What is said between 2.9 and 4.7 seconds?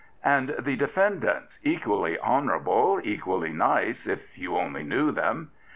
equally nice, if you